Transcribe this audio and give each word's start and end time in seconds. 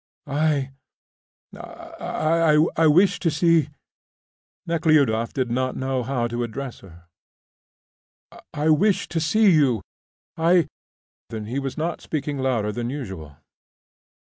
"I, 0.25 0.71
I 1.55 2.57
I 2.75 2.87
wished 2.87 3.21
to 3.21 3.29
see" 3.29 3.69
Nekhludoff 4.65 5.31
did 5.31 5.51
not 5.51 5.75
know 5.75 6.01
how 6.01 6.27
to 6.27 6.41
address 6.43 6.79
her. 6.79 7.03
"I 8.51 8.69
wished 8.71 9.11
to 9.11 9.19
see 9.19 9.51
you 9.51 9.83
I" 10.35 10.67
He 11.29 11.59
was 11.59 11.77
not 11.77 12.01
speaking 12.01 12.39
louder 12.39 12.71
than 12.71 12.89
usual. 12.89 13.35